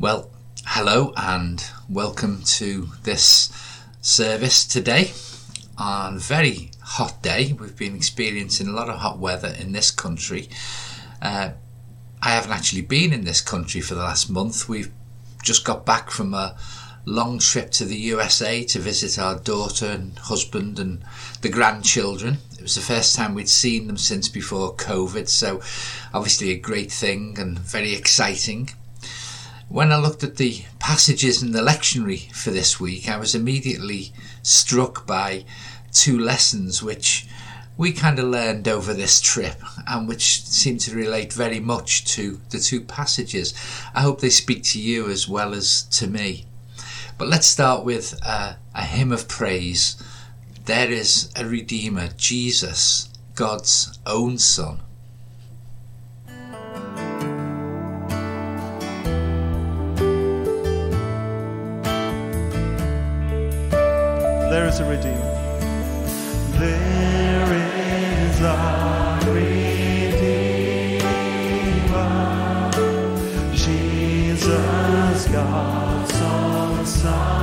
[0.00, 0.30] Well,
[0.64, 3.50] hello and welcome to this
[4.00, 5.10] service today
[5.76, 7.52] on a very hot day.
[7.58, 10.50] We've been experiencing a lot of hot weather in this country.
[11.20, 11.50] Uh,
[12.22, 14.68] I haven't actually been in this country for the last month.
[14.68, 14.92] We've
[15.42, 16.56] just got back from a
[17.04, 21.02] long trip to the USA to visit our daughter and husband and
[21.40, 22.38] the grandchildren.
[22.52, 25.60] It was the first time we'd seen them since before COVID, so
[26.14, 28.70] obviously a great thing and very exciting.
[29.70, 34.14] When I looked at the passages in the lectionary for this week, I was immediately
[34.42, 35.44] struck by
[35.92, 37.26] two lessons which
[37.76, 42.40] we kind of learned over this trip and which seem to relate very much to
[42.48, 43.52] the two passages.
[43.94, 46.46] I hope they speak to you as well as to me.
[47.18, 50.02] But let's start with a hymn of praise.
[50.64, 54.80] There is a Redeemer, Jesus, God's own Son.
[64.50, 65.34] There is a Redeemer.
[66.58, 70.40] There is a Redeemer.
[73.52, 77.37] Jesus, God's own Son.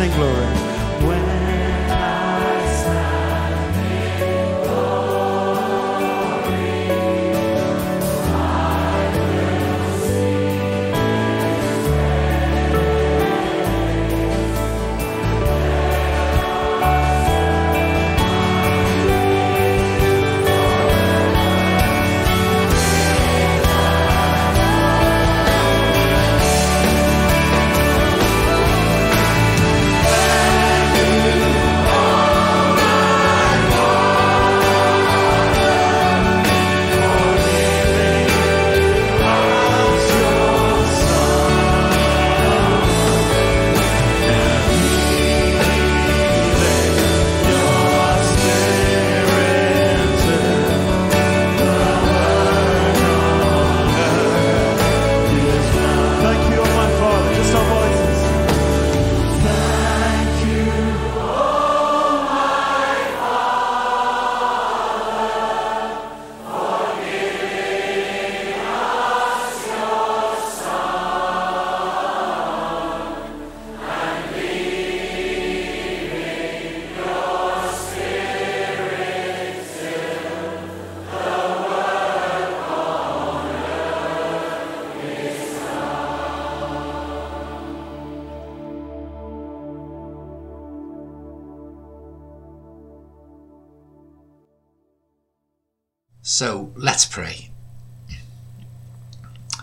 [0.00, 0.59] I glory.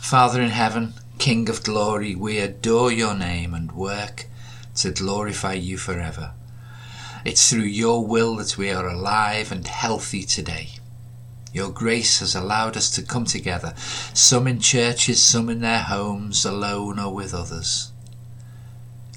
[0.07, 4.27] Father in heaven, King of glory, we adore your name and work
[4.75, 6.31] to glorify you forever.
[7.25, 10.69] It's through your will that we are alive and healthy today.
[11.51, 13.73] Your grace has allowed us to come together,
[14.13, 17.91] some in churches, some in their homes, alone or with others.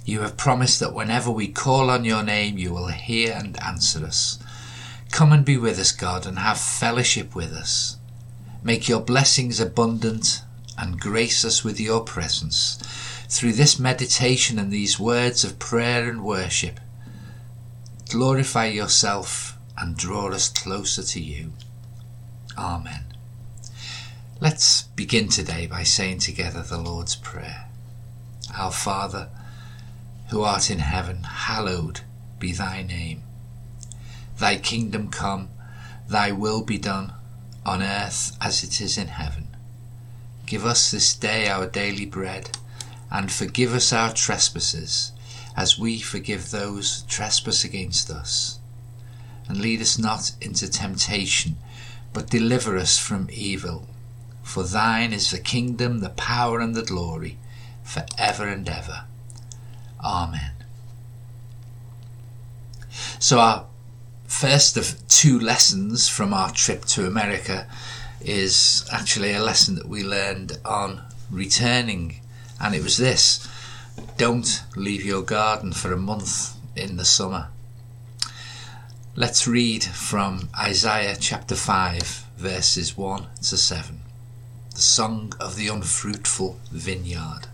[0.04, 4.04] You have promised that whenever we call on your name, you will hear and answer
[4.04, 4.40] us.
[5.12, 7.96] Come and be with us, God, and have fellowship with us.
[8.64, 10.42] Make your blessings abundant
[10.80, 12.78] and grace us with your presence.
[13.28, 16.80] Through this meditation and these words of prayer and worship,
[18.08, 21.52] glorify yourself and draw us closer to you.
[22.56, 23.04] Amen.
[24.40, 27.66] Let's begin today by saying together the Lord's Prayer.
[28.56, 29.28] Our Father,
[30.30, 32.00] who art in heaven, hallowed
[32.38, 33.22] be thy name.
[34.38, 35.50] Thy kingdom come,
[36.08, 37.12] thy will be done,
[37.66, 39.49] on earth as it is in heaven.
[40.50, 42.58] Give us this day our daily bread,
[43.08, 45.12] and forgive us our trespasses,
[45.56, 48.58] as we forgive those who trespass against us.
[49.46, 51.56] And lead us not into temptation,
[52.12, 53.86] but deliver us from evil.
[54.42, 57.38] For thine is the kingdom, the power, and the glory,
[57.84, 59.04] for ever and ever.
[60.02, 60.54] Amen.
[63.20, 63.66] So, our
[64.26, 67.68] first of two lessons from our trip to America
[68.20, 72.20] is actually a lesson that we learned on returning,
[72.60, 73.48] and it was this
[74.16, 77.48] don't leave your garden for a month in the summer.
[79.16, 84.00] Let's read from Isaiah chapter 5, verses 1 to 7.
[84.74, 87.48] The Song of the Unfruitful Vineyard.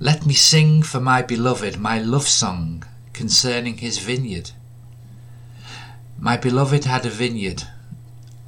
[0.00, 4.50] Let me sing for my beloved my love song concerning his vineyard.
[6.18, 7.64] My beloved had a vineyard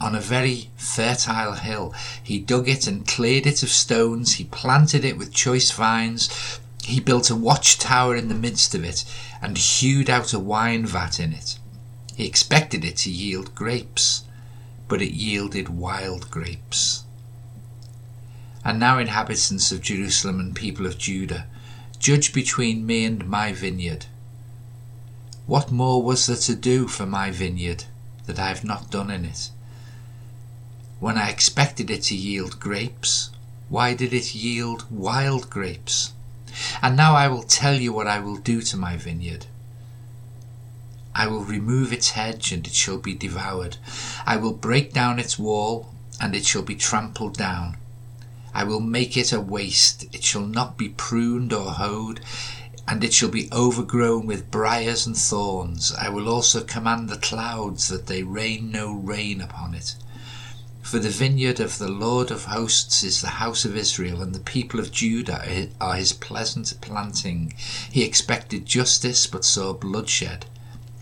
[0.01, 1.95] on a very fertile hill.
[2.23, 4.35] He dug it and cleared it of stones.
[4.35, 6.61] He planted it with choice vines.
[6.85, 9.05] He built a watchtower in the midst of it
[9.43, 11.59] and hewed out a wine vat in it.
[12.15, 14.25] He expected it to yield grapes,
[14.89, 17.05] but it yielded wild grapes.
[18.65, 21.47] And now, inhabitants of Jerusalem and people of Judah,
[21.99, 24.07] judge between me and my vineyard.
[25.47, 27.85] What more was there to do for my vineyard
[28.27, 29.51] that I have not done in it?
[31.01, 33.31] When I expected it to yield grapes,
[33.69, 36.13] why did it yield wild grapes?
[36.83, 39.47] And now I will tell you what I will do to my vineyard.
[41.15, 43.77] I will remove its hedge, and it shall be devoured.
[44.27, 47.77] I will break down its wall, and it shall be trampled down.
[48.53, 52.21] I will make it a waste, it shall not be pruned or hoed,
[52.89, 55.93] and it shall be overgrown with briars and thorns.
[55.93, 59.95] I will also command the clouds that they rain no rain upon it.
[60.83, 64.41] For the vineyard of the Lord of hosts is the house of Israel, and the
[64.41, 67.53] people of Judah are his pleasant planting.
[67.91, 70.47] He expected justice, but saw bloodshed,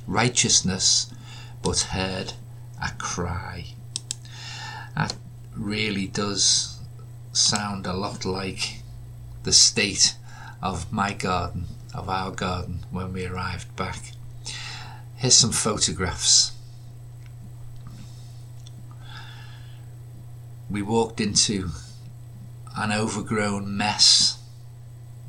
[0.06, 1.12] righteousness,
[1.62, 2.32] but heard
[2.82, 3.67] a cry.
[4.96, 5.14] That
[5.55, 6.79] really does
[7.32, 8.82] sound a lot like
[9.44, 10.17] the state
[10.61, 14.12] of my garden, of our garden, when we arrived back.
[15.14, 16.52] Here's some photographs.
[20.68, 21.70] We walked into
[22.76, 24.38] an overgrown mess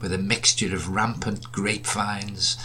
[0.02, 2.58] with a mixture of rampant grapevines,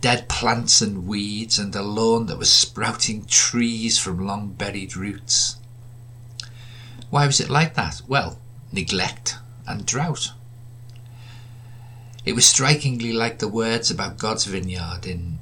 [0.00, 5.56] dead plants and weeds, and a lawn that was sprouting trees from long buried roots.
[7.10, 8.02] Why was it like that?
[8.08, 8.38] Well,
[8.72, 9.36] neglect,
[9.66, 10.32] and drought.
[12.24, 15.38] It was strikingly like the words about God's vineyard in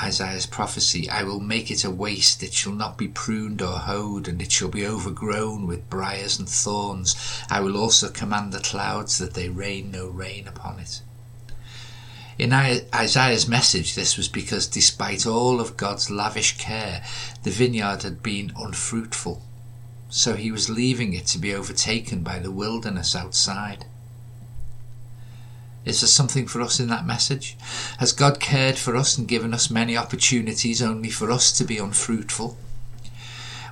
[0.00, 4.28] Isaiah's prophecy I will make it a waste, it shall not be pruned or hoed,
[4.28, 7.16] and it shall be overgrown with briars and thorns.
[7.50, 11.02] I will also command the clouds that they rain no rain upon it.
[12.38, 17.02] In Isaiah's message, this was because despite all of God's lavish care,
[17.42, 19.42] the vineyard had been unfruitful
[20.08, 23.84] so he was leaving it to be overtaken by the wilderness outside.
[25.86, 27.56] Is there something for us in that message?
[27.98, 31.78] Has God cared for us and given us many opportunities only for us to be
[31.78, 32.58] unfruitful?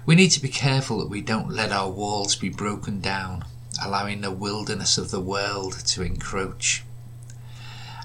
[0.07, 3.45] We need to be careful that we don't let our walls be broken down,
[3.85, 6.85] allowing the wilderness of the world to encroach.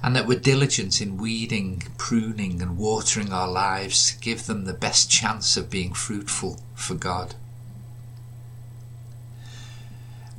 [0.02, 4.74] And that we're diligent in weeding, pruning, and watering our lives to give them the
[4.74, 7.36] best chance of being fruitful for God.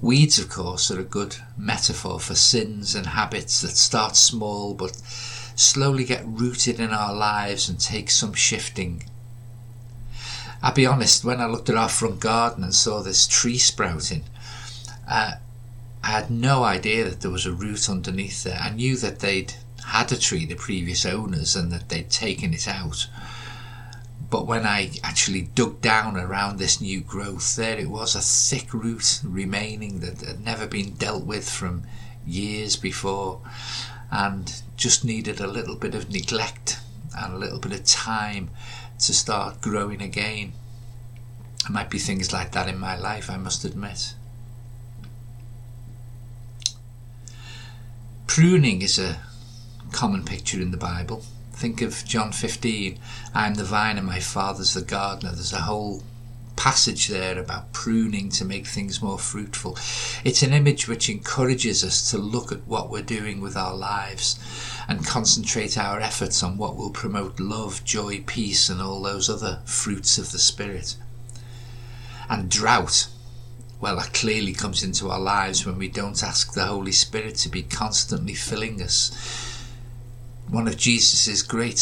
[0.02, 4.96] Weeds, of course, are a good metaphor for sins and habits that start small but
[5.54, 9.04] slowly get rooted in our lives and take some shifting.
[10.62, 14.24] I'll be honest, when I looked at our front garden and saw this tree sprouting,
[15.08, 15.32] uh,
[16.02, 18.58] I had no idea that there was a root underneath there.
[18.58, 19.54] I knew that they'd
[19.86, 23.06] had a tree, the previous owners, and that they'd taken it out.
[24.30, 28.72] But when I actually dug down around this new growth, there it was a thick
[28.72, 31.82] root remaining that had never been dealt with from
[32.24, 33.40] years before
[34.10, 36.78] and just needed a little bit of neglect
[37.18, 38.50] and a little bit of time
[39.00, 40.52] to start growing again.
[41.62, 44.14] There might be things like that in my life, I must admit.
[48.28, 49.18] Pruning is a
[49.90, 51.24] common picture in the Bible.
[51.52, 52.98] Think of John 15.
[53.34, 55.32] I'm the vine and my father's the gardener.
[55.32, 56.02] There's a whole
[56.56, 59.78] passage there about pruning to make things more fruitful.
[60.24, 64.38] It's an image which encourages us to look at what we're doing with our lives
[64.86, 69.60] and concentrate our efforts on what will promote love, joy, peace, and all those other
[69.64, 70.96] fruits of the Spirit.
[72.28, 73.08] And drought,
[73.80, 77.48] well, that clearly comes into our lives when we don't ask the Holy Spirit to
[77.48, 79.10] be constantly filling us.
[80.48, 81.78] One of Jesus' great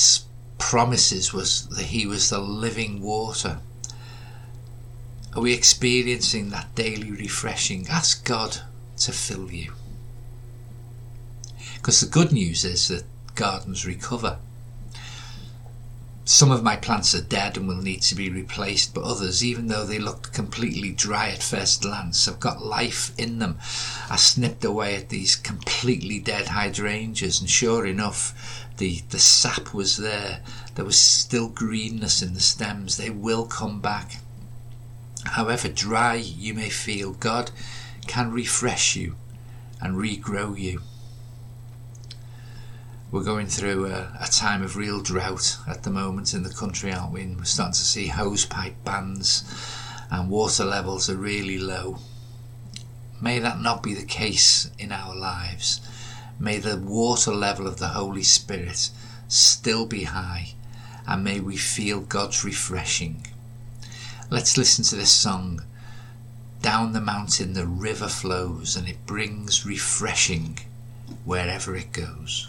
[0.58, 3.58] promises was that he was the living water.
[5.34, 7.86] Are we experiencing that daily refreshing?
[7.88, 8.58] Ask God
[8.98, 9.72] to fill you.
[11.74, 14.38] Because the good news is that gardens recover.
[16.24, 19.68] Some of my plants are dead and will need to be replaced, but others, even
[19.68, 23.58] though they looked completely dry at first glance, have got life in them.
[24.10, 29.96] I snipped away at these completely dead hydrangeas, and sure enough, the, the sap was
[29.96, 30.40] there.
[30.74, 32.96] There was still greenness in the stems.
[32.96, 34.20] They will come back.
[35.24, 37.50] However dry you may feel, God
[38.06, 39.16] can refresh you
[39.80, 40.82] and regrow you.
[43.10, 46.92] We're going through a, a, time of real drought at the moment in the country,
[46.92, 47.22] aren't we?
[47.22, 49.44] And we're starting to see hosepipe bans
[50.10, 51.98] and water levels are really low.
[53.20, 55.80] May that not be the case in our lives.
[56.40, 58.90] May the water level of the Holy Spirit
[59.26, 60.54] still be high
[61.06, 63.26] and may we feel God's refreshing.
[64.30, 65.62] Let's listen to this song.
[66.62, 70.58] Down the mountain the river flows and it brings refreshing
[71.24, 72.48] wherever it goes.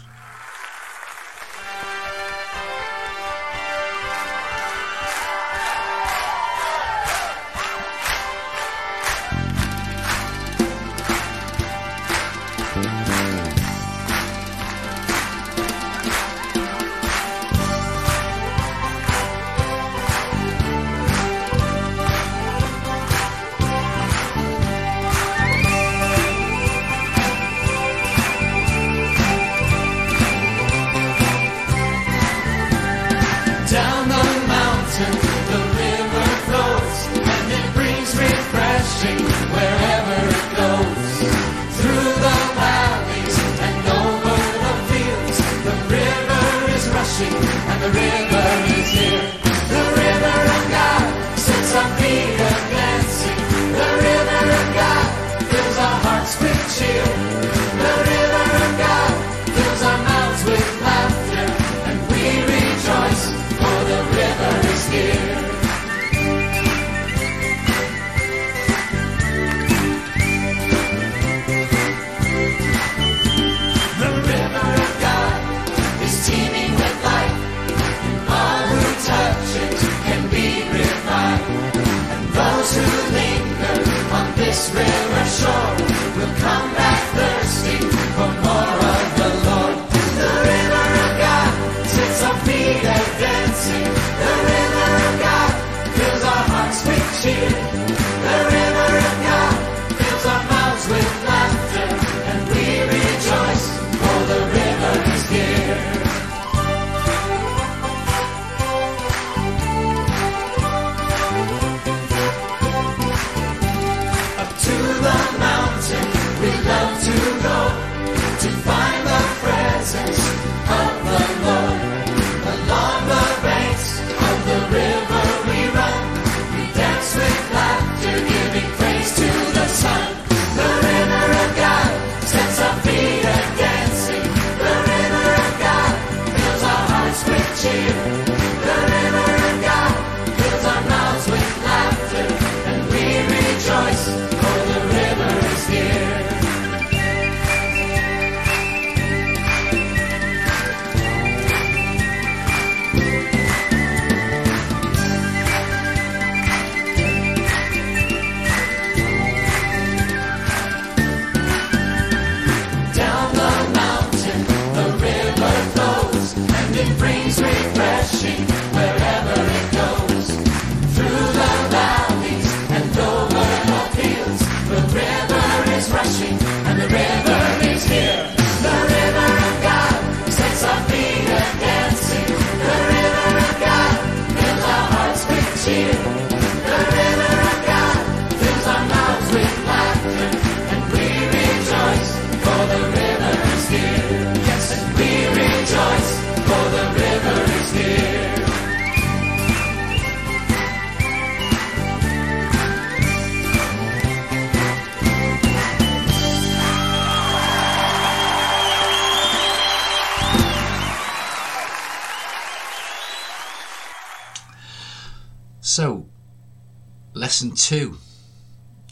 [217.40, 217.96] Lesson two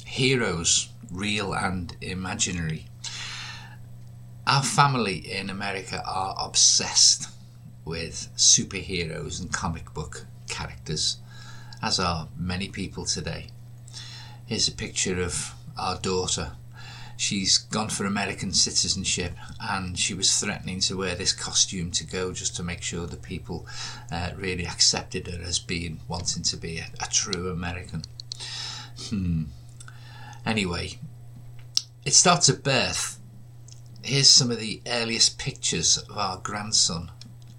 [0.07, 2.87] heroes, real and imaginary.
[4.47, 7.29] Our family in America are obsessed
[7.85, 11.19] with superheroes and comic book characters,
[11.83, 13.49] as are many people today.
[14.47, 16.53] Here's a picture of our daughter.
[17.19, 22.33] She's gone for American citizenship and she was threatening to wear this costume to go
[22.33, 23.67] just to make sure that people
[24.11, 28.05] uh, really accepted her as being wanting to be a, a true American.
[29.01, 29.45] Hmm.
[30.45, 30.99] Anyway,
[32.05, 33.19] it starts at birth.
[34.03, 37.11] Here's some of the earliest pictures of our grandson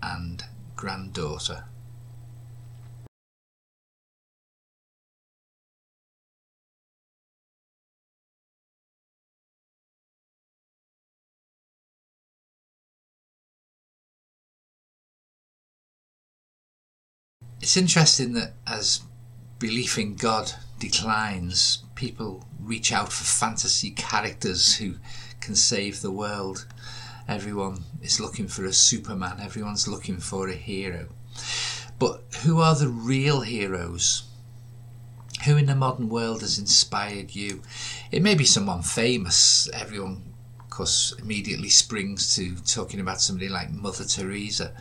[0.02, 0.44] and
[0.76, 1.64] granddaughter.
[17.62, 19.02] It's interesting that as
[19.60, 24.96] belief in God declines, people reach out for fantasy characters who
[25.42, 26.66] can save the world.
[27.28, 31.10] Everyone is looking for a Superman, everyone's looking for a hero.
[32.00, 34.24] But who are the real heroes?
[35.46, 37.62] Who in the modern world has inspired you?
[38.12, 39.70] It may be someone famous.
[39.74, 44.74] Everyone, of course, immediately springs to talking about somebody like Mother Teresa.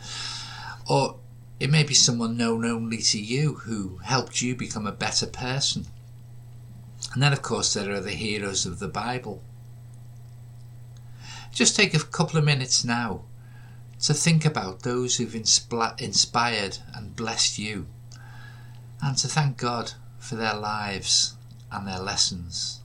[0.89, 1.18] Or
[1.59, 5.85] it may be someone known only to you who helped you become a better person.
[7.13, 9.43] And then, of course, there are the heroes of the Bible.
[11.51, 13.25] Just take a couple of minutes now
[14.01, 17.87] to think about those who've insp- inspired and blessed you,
[19.01, 21.33] and to thank God for their lives
[21.71, 22.79] and their lessons.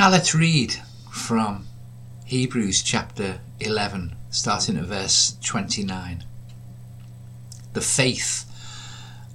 [0.00, 0.76] Now let's read
[1.10, 1.66] from
[2.24, 6.24] Hebrews chapter 11, starting at verse 29.
[7.74, 8.50] The faith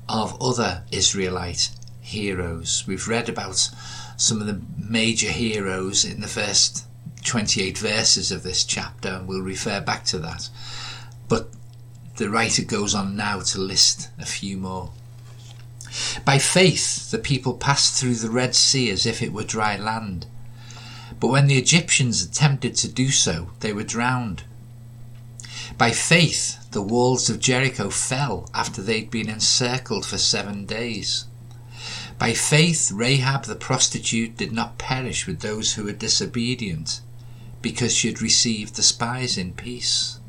[0.10, 1.70] of other Israelite
[2.02, 2.84] heroes.
[2.88, 3.70] We've read about
[4.18, 6.88] some of the major heroes in the first
[7.24, 10.50] 28 verses of this chapter, and we'll refer back to that.
[11.30, 11.50] But
[12.18, 14.92] the writer goes on now to list a few more.
[16.26, 20.26] By faith, the people passed through the Red Sea as if it were dry land
[21.26, 24.44] but when the Egyptians attempted to do so, they were drowned.
[25.76, 31.26] By faith, the walls of Jericho fell after they'd been encircled for seven days.
[32.20, 37.02] By faith, Rahab the prostitute did not perish with those who were disobedient,
[37.60, 40.20] because she had received the spies in peace.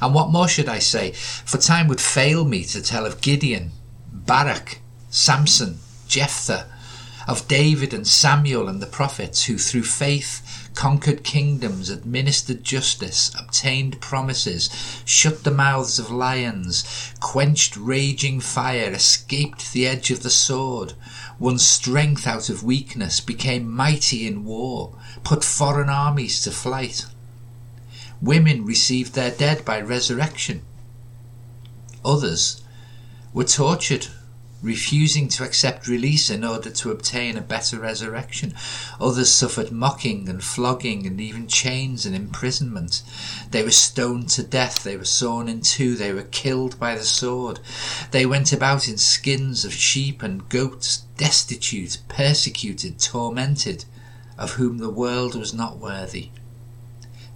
[0.00, 1.10] And what more should I say?
[1.10, 3.72] For time would fail me to tell of Gideon,
[4.12, 4.78] Barak,
[5.10, 6.68] Samson, Jephthah,
[7.26, 14.00] of David and Samuel and the prophets who through faith conquered kingdoms, administered justice, obtained
[14.00, 14.68] promises,
[15.04, 20.94] shut the mouths of lions, quenched raging fire, escaped the edge of the sword,
[21.38, 27.06] won strength out of weakness, became mighty in war, put foreign armies to flight.
[28.20, 30.62] Women received their dead by resurrection.
[32.04, 32.62] Others
[33.32, 34.08] were tortured
[34.64, 38.54] refusing to accept release in order to obtain a better resurrection.
[38.98, 43.02] Others suffered mocking and flogging and even chains and imprisonment.
[43.50, 47.04] They were stoned to death, they were sawn in two, they were killed by the
[47.04, 47.60] sword.
[48.10, 53.84] They went about in skins of sheep and goats, destitute, persecuted, tormented,
[54.38, 56.30] of whom the world was not worthy.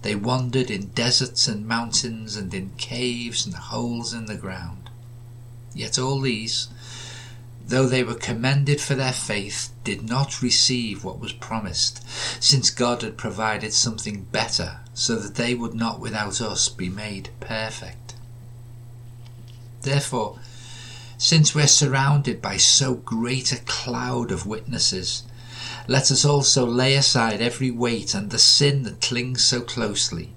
[0.01, 4.89] They wandered in deserts and mountains and in caves and holes in the ground.
[5.75, 6.69] Yet all these,
[7.69, 12.03] though they were commended for their faith, did not receive what was promised,
[12.41, 17.29] since God had provided something better, so that they would not without us be made
[17.39, 18.15] perfect.
[19.83, 20.39] Therefore,
[21.17, 25.23] since we're surrounded by so great a cloud of witnesses,
[25.87, 30.33] let us also lay aside every weight and the sin that clings so closely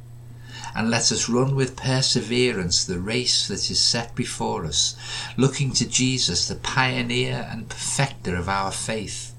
[0.75, 4.97] and let us run with perseverance the race that is set before us,
[5.37, 9.35] looking to Jesus, the pioneer and perfecter of our faith,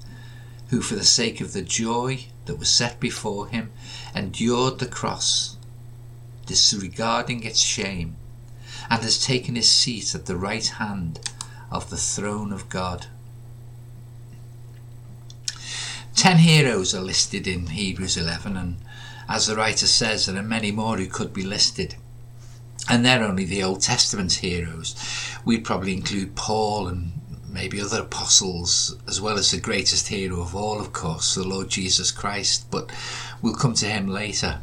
[0.68, 3.72] who for the sake of the joy that was set before him
[4.14, 5.56] endured the cross,
[6.46, 8.16] disregarding its shame,
[8.90, 11.18] and has taken his seat at the right hand
[11.70, 13.06] of the throne of God.
[16.14, 18.76] Ten heroes are listed in Hebrews 11, and
[19.28, 21.96] as the writer says, there are many more who could be listed.
[22.88, 24.94] And they're only the Old Testament heroes.
[25.44, 27.12] We'd probably include Paul and
[27.48, 31.70] maybe other apostles, as well as the greatest hero of all, of course, the Lord
[31.70, 32.90] Jesus Christ, but
[33.40, 34.60] we'll come to him later.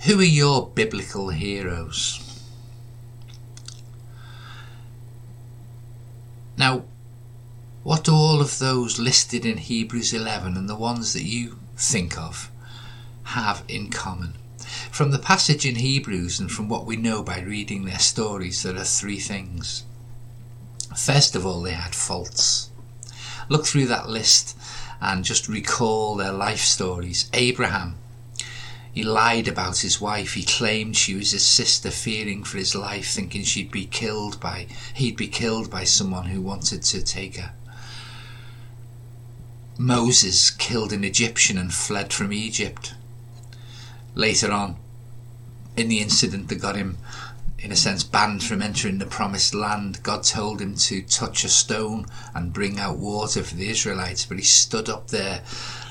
[0.00, 2.24] Who are your biblical heroes?
[6.56, 6.84] Now,
[7.84, 12.18] what do all of those listed in Hebrews 11 and the ones that you think
[12.18, 12.50] of
[13.28, 14.34] have in common?
[14.90, 18.76] From the passage in Hebrews and from what we know by reading their stories, there
[18.76, 19.84] are three things.
[20.96, 22.70] First of all, they had faults.
[23.48, 24.56] Look through that list
[25.00, 27.30] and just recall their life stories.
[27.32, 27.96] Abraham,
[28.92, 30.34] he lied about his wife.
[30.34, 34.66] He claimed she was his sister, fearing for his life, thinking she'd be killed by
[34.94, 37.52] he'd be killed by someone who wanted to take her.
[39.78, 42.94] Moses killed an Egyptian and fled from Egypt.
[44.18, 44.74] Later on,
[45.76, 46.98] in the incident that got him,
[47.60, 51.48] in a sense, banned from entering the promised land, God told him to touch a
[51.48, 52.04] stone
[52.34, 55.42] and bring out water for the Israelites, but he stood up there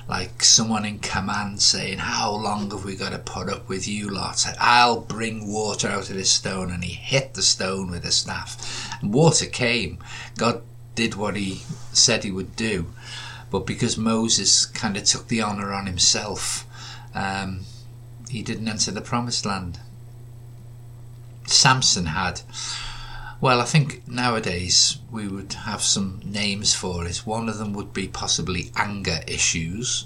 [0.10, 4.10] like someone in command saying, How long have we got to put up with you
[4.10, 4.46] lot?
[4.60, 6.70] I'll bring water out of this stone.
[6.70, 8.92] And he hit the stone with a staff.
[9.02, 10.00] And water came.
[10.38, 10.64] God
[10.96, 11.62] did what he
[11.94, 12.88] said he would do.
[13.50, 16.66] But because Moses kind of took the honour on himself,
[17.16, 17.62] um,
[18.30, 19.80] he didn't enter the promised land.
[21.46, 22.42] Samson had.
[23.40, 27.18] Well, I think nowadays we would have some names for it.
[27.18, 30.06] One of them would be possibly anger issues.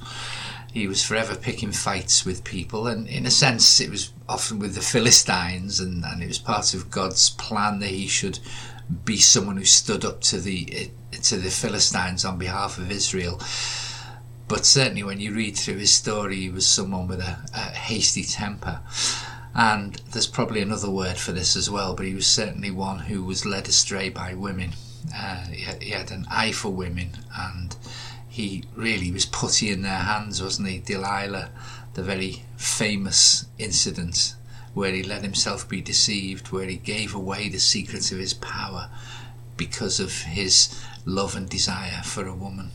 [0.73, 4.75] He was forever picking fights with people, and in a sense, it was often with
[4.75, 8.39] the Philistines, and, and it was part of God's plan that he should
[9.05, 13.41] be someone who stood up to the to the Philistines on behalf of Israel.
[14.51, 18.25] But certainly, when you read through his story, he was someone with a, a hasty
[18.25, 18.81] temper.
[19.55, 23.23] And there's probably another word for this as well, but he was certainly one who
[23.23, 24.73] was led astray by women.
[25.15, 27.77] Uh, he, had, he, had, an eye for women, and
[28.27, 30.79] he really was putty in their hands, wasn't he?
[30.79, 31.51] Delilah,
[31.93, 34.35] the very famous incident
[34.73, 38.89] where he let himself be deceived, where he gave away the secrets of his power
[39.55, 42.71] because of his love and desire for a woman.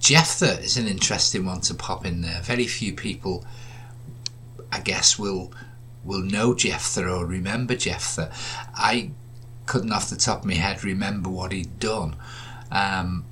[0.00, 2.40] Jephthah is an interesting one to pop in there.
[2.42, 3.44] Very few people
[4.70, 5.52] I guess will
[6.04, 8.30] will know Jephthah or remember Jephthah.
[8.74, 9.10] I
[9.66, 12.16] couldn't off the top of my head remember what he'd done,
[12.70, 13.24] um,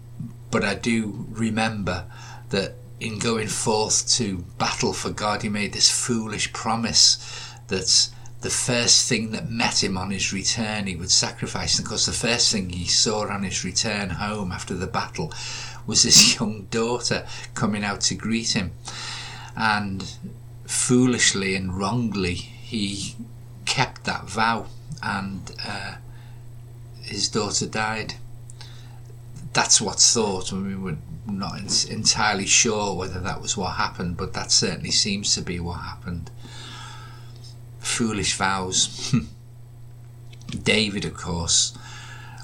[0.50, 2.04] but I do remember
[2.50, 7.18] that in going forth to battle for God, he made this foolish promise
[7.68, 8.08] that
[8.40, 11.78] the first thing that met him on his return he would sacrifice.
[11.78, 15.32] And of course, the first thing he saw on his return home after the battle
[15.86, 18.72] was his young daughter coming out to greet him.
[19.56, 20.12] And
[20.66, 23.14] foolishly and wrongly he
[23.64, 24.66] kept that vow
[25.02, 25.96] and uh,
[27.02, 28.14] his daughter died.
[29.52, 30.52] That's what's thought.
[30.52, 35.34] I mean, we're not entirely sure whether that was what happened, but that certainly seems
[35.34, 36.30] to be what happened.
[37.78, 39.14] Foolish vows.
[40.62, 41.76] David, of course,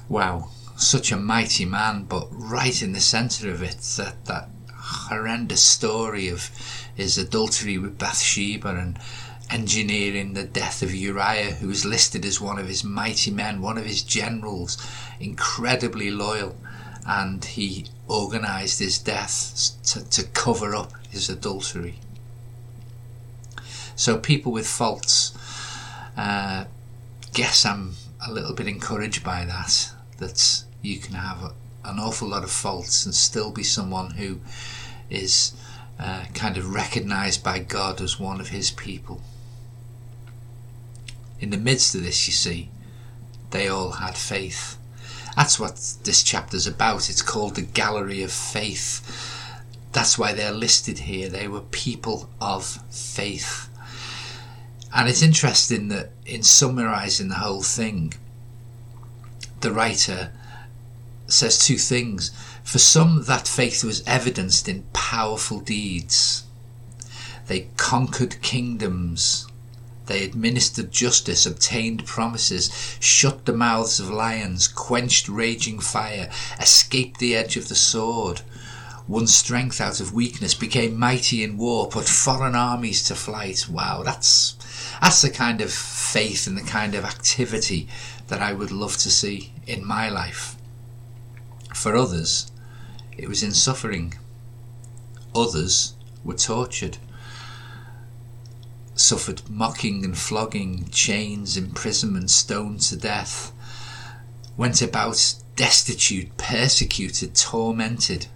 [0.09, 0.49] wow,
[0.87, 6.27] such a mighty man, but right in the centre of it, that, that horrendous story
[6.27, 6.49] of
[6.95, 8.99] his adultery with Bathsheba and
[9.49, 13.77] engineering the death of Uriah, who was listed as one of his mighty men, one
[13.77, 14.77] of his generals,
[15.19, 16.55] incredibly loyal,
[17.05, 21.99] and he organized his death to, to cover up his adultery.
[23.95, 25.37] So, people with faults,
[26.17, 26.65] uh,
[27.33, 27.93] guess I'm
[28.25, 33.05] a little bit encouraged by that, that you can have an awful lot of faults
[33.05, 34.39] and still be someone who
[35.09, 35.53] is
[35.97, 39.21] uh, kind of recognized by God as one of his people.
[41.39, 42.69] In the midst of this, you see,
[43.51, 44.77] they all had faith.
[45.35, 47.09] That's what this chapter's about.
[47.09, 49.01] It's called the Gallery of Faith.
[49.93, 51.29] That's why they're listed here.
[51.29, 53.69] They were people of faith.
[54.93, 58.13] And it's interesting that in summarizing the whole thing,
[59.61, 60.31] the writer
[61.27, 62.31] says two things.
[62.63, 66.43] For some, that faith was evidenced in powerful deeds.
[67.47, 69.47] They conquered kingdoms.
[70.05, 77.35] They administered justice, obtained promises, shut the mouths of lions, quenched raging fire, escaped the
[77.35, 78.41] edge of the sword,
[79.07, 83.67] won strength out of weakness, became mighty in war, put foreign armies to flight.
[83.69, 84.55] Wow, that's
[85.01, 87.87] that's the kind of faith and the kind of activity
[88.27, 90.57] that I would love to see in my life.
[91.73, 92.51] For others,
[93.17, 94.13] it was in suffering.
[95.35, 96.97] Others were tortured,
[98.95, 103.51] suffered mocking and flogging, chains, imprisonment, stoned to death,
[104.55, 108.27] went about destitute, persecuted, tormented,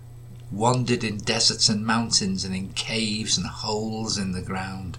[0.52, 4.97] wandered in deserts and mountains and in caves and holes in the ground.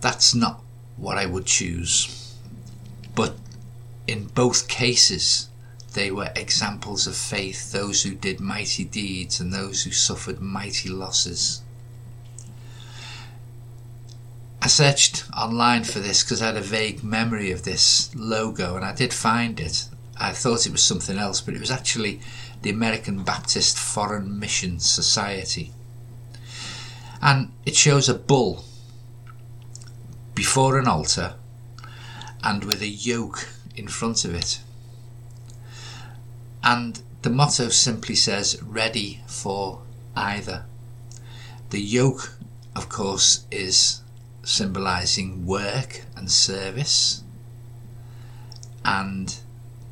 [0.00, 0.62] That's not
[0.96, 2.34] what I would choose.
[3.14, 3.36] But
[4.06, 5.48] in both cases,
[5.96, 10.90] they were examples of faith, those who did mighty deeds and those who suffered mighty
[10.90, 11.62] losses.
[14.60, 18.84] I searched online for this because I had a vague memory of this logo and
[18.84, 19.88] I did find it.
[20.20, 22.20] I thought it was something else, but it was actually
[22.60, 25.72] the American Baptist Foreign Mission Society.
[27.22, 28.64] And it shows a bull
[30.34, 31.36] before an altar
[32.44, 34.58] and with a yoke in front of it.
[36.66, 39.82] And the motto simply says, ready for
[40.16, 40.64] either.
[41.70, 42.32] The yoke,
[42.74, 44.02] of course, is
[44.42, 47.22] symbolizing work and service,
[48.84, 49.36] and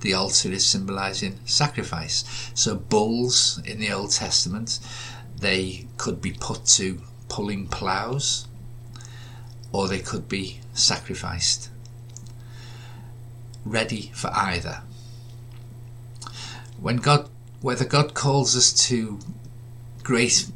[0.00, 2.24] the altar is symbolizing sacrifice.
[2.54, 4.80] So, bulls in the Old Testament,
[5.38, 8.48] they could be put to pulling ploughs
[9.70, 11.70] or they could be sacrificed.
[13.64, 14.82] Ready for either.
[16.84, 17.30] When God,
[17.62, 19.18] whether God calls us to
[20.02, 20.50] great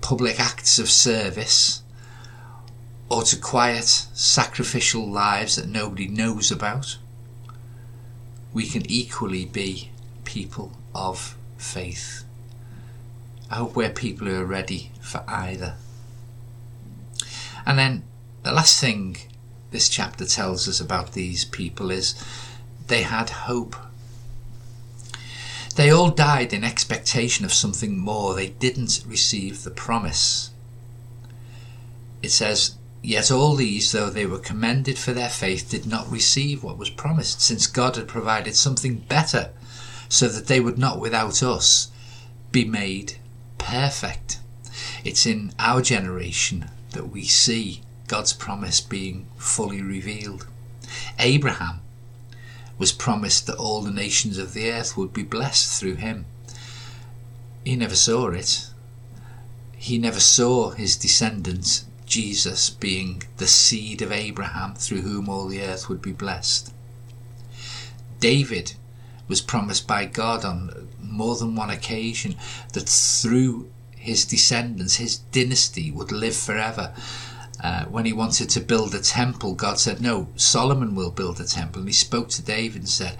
[0.00, 1.84] public acts of service
[3.08, 6.98] or to quiet sacrificial lives that nobody knows about,
[8.52, 9.92] we can equally be
[10.24, 12.24] people of faith.
[13.48, 15.76] I hope we're people who are ready for either.
[17.64, 18.02] And then
[18.42, 19.16] the last thing
[19.70, 22.20] this chapter tells us about these people is
[22.88, 23.76] they had hope.
[25.76, 28.34] They all died in expectation of something more.
[28.34, 30.50] They didn't receive the promise.
[32.22, 36.62] It says, Yet all these, though they were commended for their faith, did not receive
[36.62, 39.50] what was promised, since God had provided something better,
[40.08, 41.90] so that they would not without us
[42.52, 43.18] be made
[43.58, 44.38] perfect.
[45.04, 50.46] It's in our generation that we see God's promise being fully revealed.
[51.18, 51.81] Abraham
[52.82, 56.26] was promised that all the nations of the earth would be blessed through him.
[57.64, 58.70] He never saw it.
[59.76, 65.62] He never saw his descendants Jesus being the seed of Abraham through whom all the
[65.62, 66.74] earth would be blessed.
[68.18, 68.72] David
[69.28, 72.34] was promised by God on more than one occasion
[72.72, 76.92] that through his descendants, his dynasty would live forever.
[77.62, 81.44] Uh, when he wanted to build a temple, God said, No, Solomon will build a
[81.44, 81.80] temple.
[81.80, 83.16] And he spoke to David and said,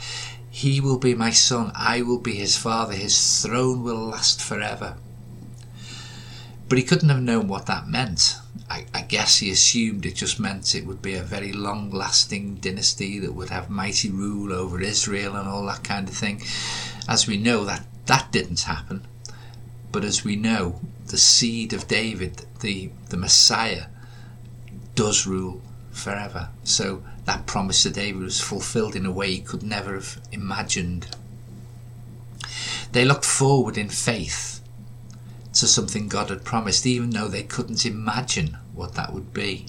[0.50, 4.96] He will be my son, I will be his father, his throne will last forever.
[6.68, 8.37] But he couldn't have known what that meant
[8.72, 12.55] I, I, guess he assumed it just meant it would be a very long lasting
[12.55, 16.42] dynasty that would have mighty rule over Israel and all that kind of thing.
[17.07, 19.07] As we know, that, that didn't happen.
[19.90, 23.87] But as we know, the seed of David, the, the Messiah,
[25.02, 25.60] does rule
[25.90, 26.48] forever.
[26.62, 31.16] So that promise to David was fulfilled in a way he could never have imagined.
[32.92, 34.60] They looked forward in faith
[35.54, 39.66] to something God had promised, even though they couldn't imagine what that would be.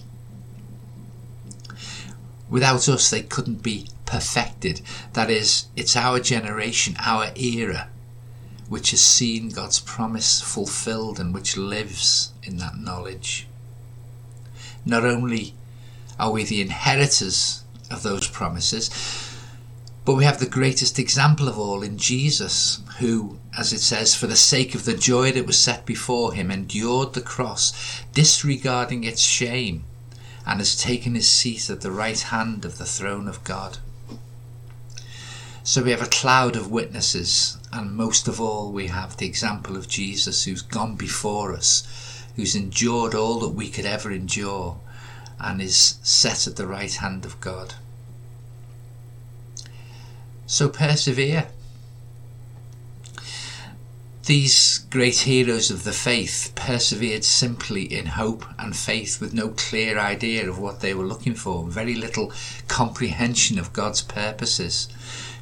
[2.47, 4.81] Without us, they couldn't be perfected.
[5.13, 7.89] That is, it's our generation, our era,
[8.69, 13.47] which has seen God's promise fulfilled and which lives in that knowledge.
[14.85, 15.53] Not only
[16.19, 18.89] are we the inheritors of those promises,
[20.05, 24.27] but we have the greatest example of all in Jesus, who, as it says, for
[24.27, 29.21] the sake of the joy that was set before him, endured the cross, disregarding its
[29.21, 29.85] shame,
[30.45, 33.77] and has taken his seat at the right hand of the throne of God.
[35.63, 39.77] So we have a cloud of witnesses, and most of all, we have the example
[39.77, 44.79] of Jesus who's gone before us, who's endured all that we could ever endure,
[45.39, 47.75] and is set at the right hand of God.
[50.45, 51.47] So persevere.
[54.25, 59.99] These great heroes of the faith persevered simply in hope and faith with no clear
[59.99, 62.31] idea of what they were looking for, very little
[62.69, 64.87] comprehension of God's purposes.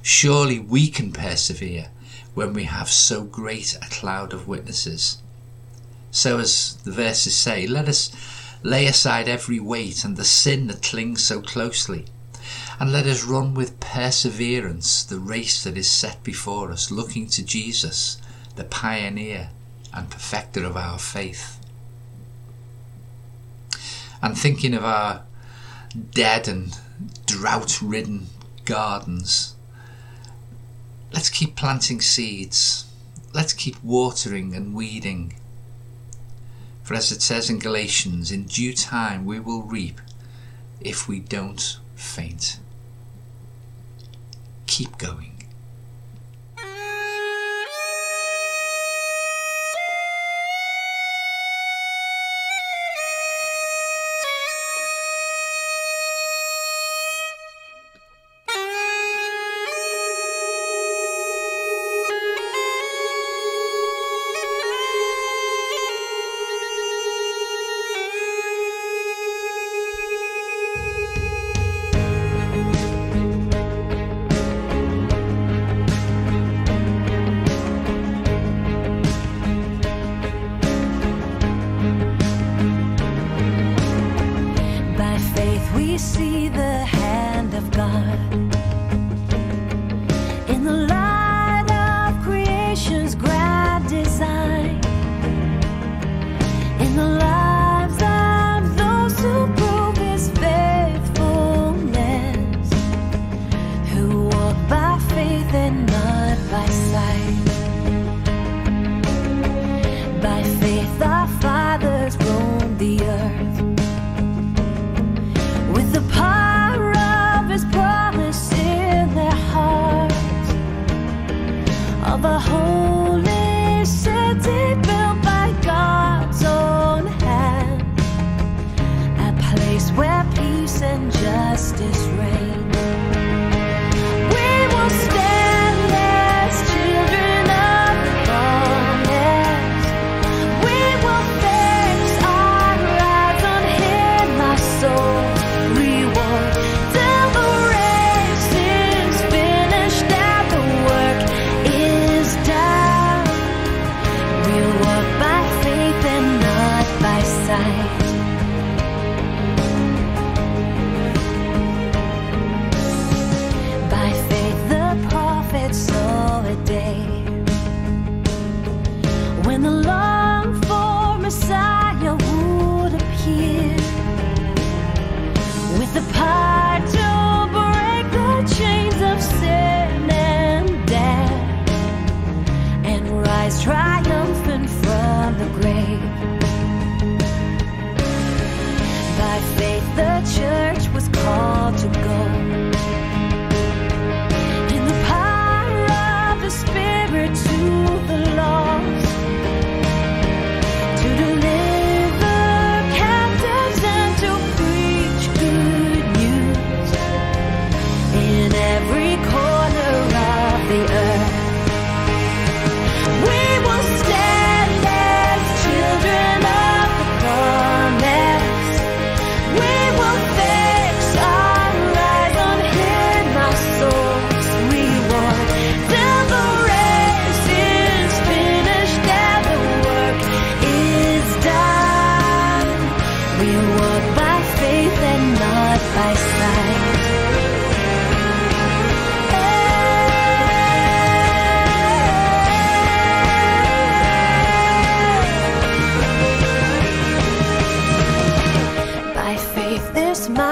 [0.02, 1.90] Surely we can persevere
[2.34, 5.18] when we have so great a cloud of witnesses.
[6.12, 8.12] So, as the verses say, let us
[8.64, 12.06] lay aside every weight and the sin that clings so closely,
[12.80, 17.44] and let us run with perseverance the race that is set before us, looking to
[17.44, 18.18] Jesus,
[18.56, 19.50] the pioneer
[19.94, 21.58] and perfecter of our faith.
[24.22, 25.24] And thinking of our
[26.12, 26.78] dead and
[27.26, 28.28] drought ridden
[28.66, 29.56] gardens,
[31.14, 32.86] let's keep planting seeds,
[33.34, 35.34] let's keep watering and weeding.
[36.84, 40.02] For as it says in Galatians, in due time we will reap
[40.80, 42.60] if we don't faint.
[44.68, 45.41] Keep going.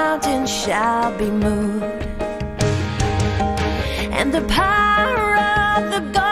[0.09, 1.83] mountain shall be moved,
[4.17, 5.35] and the power
[5.75, 6.28] of the God.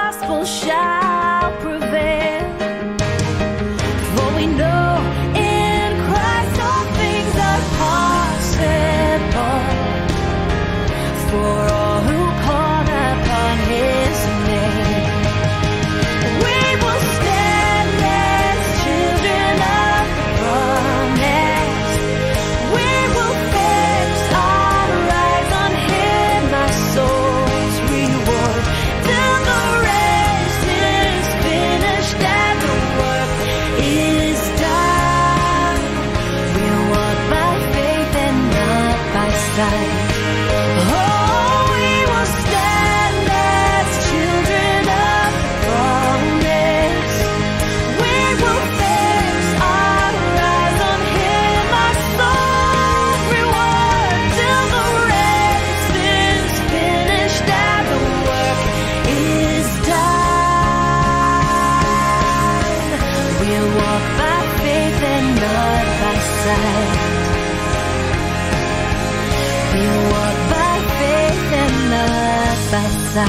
[73.18, 73.26] Lord,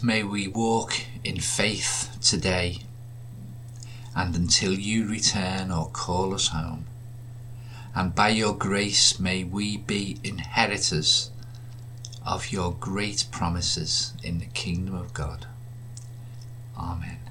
[0.00, 0.94] may we walk
[1.24, 2.82] in faith today
[4.18, 6.84] and until you return or call us home.
[7.94, 11.30] And by your grace, may we be inheritors
[12.26, 15.46] of your great promises in the kingdom of God.
[16.76, 17.27] Amen.